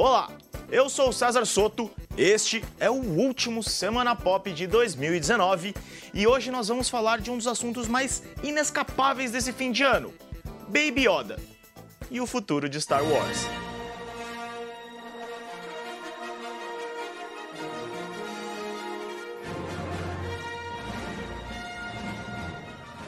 [0.00, 0.30] Olá,
[0.70, 5.74] eu sou o César Soto, este é o último Semana Pop de 2019
[6.14, 10.14] e hoje nós vamos falar de um dos assuntos mais inescapáveis desse fim de ano:
[10.68, 11.40] Baby Yoda
[12.12, 13.44] e o futuro de Star Wars.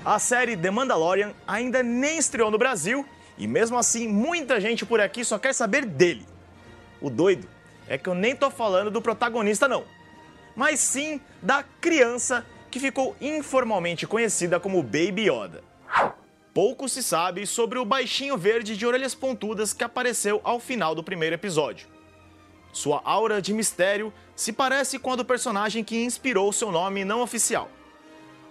[0.05, 3.07] A série The Mandalorian ainda nem estreou no Brasil
[3.39, 6.27] e mesmo assim muita gente por aqui só quer saber dele.
[7.01, 7.49] O doido
[7.89, 9.85] é que eu nem tô falando do protagonista não,
[10.55, 15.65] mas sim da criança que ficou informalmente conhecida como Baby Yoda.
[16.53, 21.03] Pouco se sabe sobre o baixinho verde de orelhas pontudas que apareceu ao final do
[21.03, 21.89] primeiro episódio.
[22.73, 27.21] Sua aura de mistério se parece com a do personagem que inspirou seu nome não
[27.21, 27.69] oficial.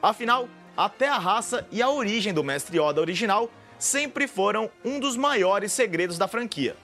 [0.01, 5.15] Afinal, até a raça e a origem do Mestre Yoda original sempre foram um dos
[5.15, 6.75] maiores segredos da franquia.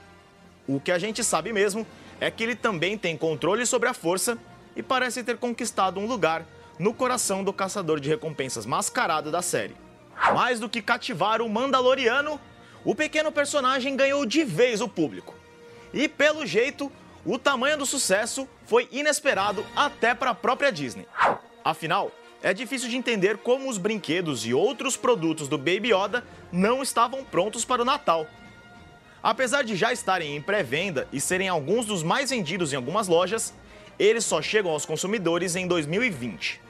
[0.68, 1.86] O que a gente sabe mesmo
[2.20, 4.38] é que ele também tem controle sobre a força
[4.76, 6.46] e parece ter conquistado um lugar
[6.80, 9.76] no coração do caçador de recompensas mascarado da série.
[10.34, 12.40] Mais do que cativar o Mandaloriano,
[12.84, 15.36] o pequeno personagem ganhou de vez o público.
[15.94, 16.92] E pelo jeito,
[17.26, 21.08] o tamanho do sucesso foi inesperado até para a própria Disney.
[21.64, 22.12] Afinal,
[22.44, 27.24] é difícil de entender como os brinquedos e outros produtos do Baby Yoda não estavam
[27.24, 28.28] prontos para o Natal.
[29.26, 33.56] Apesar de já estarem em pré-venda e serem alguns dos mais vendidos em algumas lojas,
[33.98, 36.62] eles só chegam aos consumidores em 2020.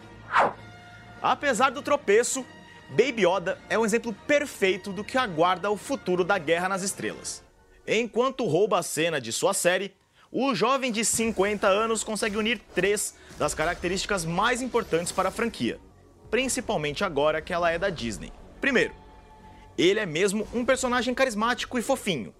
[1.21, 2.45] Apesar do tropeço,
[2.91, 7.43] Baby Yoda é um exemplo perfeito do que aguarda o futuro da Guerra nas Estrelas.
[7.85, 9.93] Enquanto rouba a cena de sua série,
[10.31, 15.77] o jovem de 50 anos consegue unir três das características mais importantes para a franquia,
[16.31, 18.31] principalmente agora que ela é da Disney.
[18.61, 18.93] Primeiro,
[19.77, 22.33] ele é mesmo um personagem carismático e fofinho,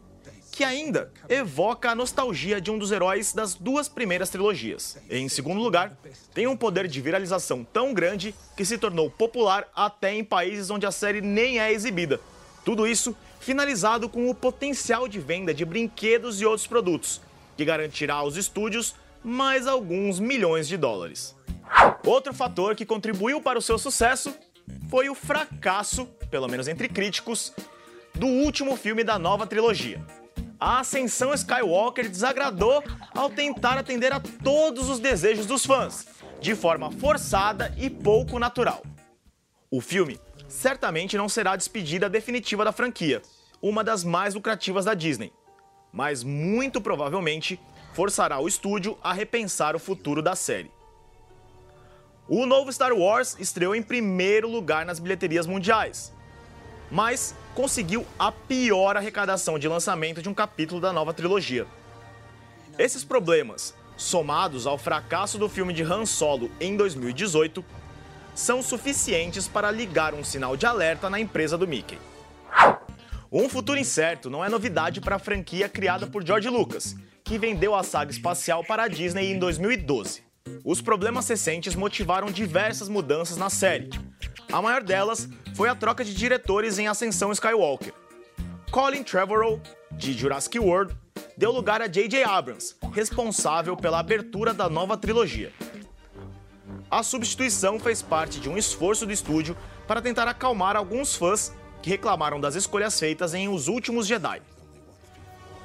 [0.55, 4.97] que ainda evoca a nostalgia de um dos heróis das duas primeiras trilogias.
[5.09, 5.97] Em segundo lugar,
[6.33, 10.85] tem um poder de viralização tão grande que se tornou popular até em países onde
[10.85, 12.21] a série nem é exibida.
[12.63, 17.19] Tudo isso finalizado com o potencial de venda de brinquedos e outros produtos,
[17.57, 21.35] que garantirá aos estúdios mais alguns milhões de dólares.
[22.05, 24.33] Outro fator que contribuiu para o seu sucesso
[24.89, 27.51] foi o fracasso, pelo menos entre críticos,
[28.13, 30.01] do último filme da nova trilogia.
[30.59, 32.81] A ascensão Skywalker desagradou
[33.13, 36.07] ao tentar atender a todos os desejos dos fãs,
[36.39, 38.81] de forma forçada e pouco natural.
[39.69, 43.21] O filme certamente não será a despedida definitiva da franquia,
[43.61, 45.33] uma das mais lucrativas da Disney,
[45.91, 47.59] mas muito provavelmente
[47.93, 50.71] forçará o estúdio a repensar o futuro da série.
[52.29, 56.13] O novo Star Wars estreou em primeiro lugar nas bilheterias mundiais,
[56.91, 61.65] mas conseguiu a pior arrecadação de lançamento de um capítulo da nova trilogia.
[62.77, 67.63] Esses problemas, somados ao fracasso do filme de Han Solo em 2018,
[68.35, 71.97] são suficientes para ligar um sinal de alerta na empresa do Mickey.
[73.31, 77.73] Um futuro incerto não é novidade para a franquia criada por George Lucas, que vendeu
[77.73, 80.23] a saga espacial para a Disney em 2012.
[80.63, 83.89] Os problemas recentes motivaram diversas mudanças na série.
[84.51, 87.93] A maior delas foi a troca de diretores em Ascensão Skywalker.
[88.71, 89.61] Colin Trevorrow,
[89.91, 90.95] de Jurassic World,
[91.37, 92.23] deu lugar a J.J.
[92.23, 95.51] Abrams, responsável pela abertura da nova trilogia.
[96.89, 99.57] A substituição fez parte de um esforço do estúdio
[99.87, 104.41] para tentar acalmar alguns fãs que reclamaram das escolhas feitas em Os Últimos Jedi.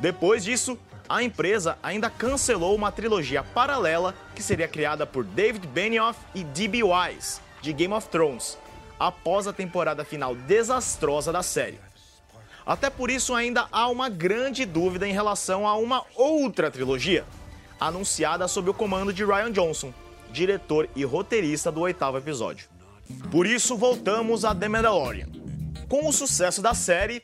[0.00, 6.18] Depois disso, a empresa ainda cancelou uma trilogia paralela que seria criada por David Benioff
[6.34, 6.82] e D.B.
[6.84, 8.56] Wise, de Game of Thrones,
[9.00, 11.80] após a temporada final desastrosa da série.
[12.66, 17.24] Até por isso ainda há uma grande dúvida em relação a uma outra trilogia,
[17.80, 19.94] anunciada sob o comando de Ryan Johnson,
[20.30, 22.68] diretor e roteirista do oitavo episódio.
[23.30, 25.26] Por isso voltamos a The Mandalorian.
[25.88, 27.22] Com o sucesso da série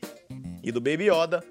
[0.63, 1.45] e do Baby Yoda,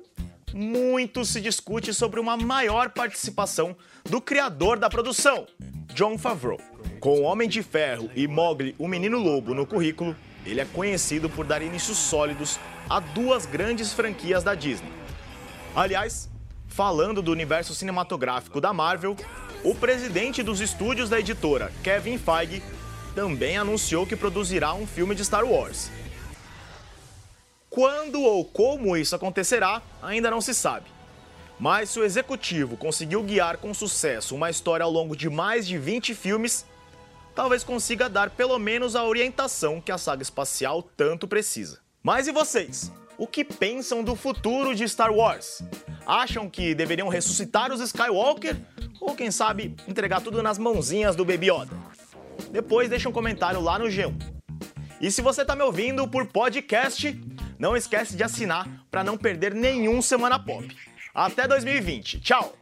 [0.55, 3.75] muito se discute sobre uma maior participação
[4.09, 5.45] do criador da produção,
[5.93, 6.57] John Favreau.
[7.01, 10.15] Com Homem de Ferro e Mowgli, o Menino Lobo, no currículo,
[10.45, 12.57] ele é conhecido por dar inícios sólidos
[12.89, 14.93] a duas grandes franquias da Disney.
[15.75, 16.29] Aliás,
[16.69, 19.17] falando do universo cinematográfico da Marvel,
[19.61, 22.63] o presidente dos estúdios da editora, Kevin Feige,
[23.13, 25.91] também anunciou que produzirá um filme de Star Wars.
[27.75, 30.85] Quando ou como isso acontecerá, ainda não se sabe.
[31.59, 35.77] Mas se o executivo conseguiu guiar com sucesso uma história ao longo de mais de
[35.77, 36.65] 20 filmes,
[37.35, 41.79] talvez consiga dar pelo menos a orientação que a saga espacial tanto precisa.
[42.01, 42.93] Mas e vocês?
[43.17, 45.61] O que pensam do futuro de Star Wars?
[46.07, 48.55] Acham que deveriam ressuscitar os Skywalker?
[49.01, 51.75] Ou quem sabe entregar tudo nas mãozinhas do Baby Yoda?
[52.51, 54.15] Depois deixa um comentário lá no G1.
[55.01, 57.13] E se você está me ouvindo por podcast,
[57.57, 60.67] não esquece de assinar para não perder nenhum Semana Pop.
[61.13, 62.19] Até 2020.
[62.19, 62.55] Tchau!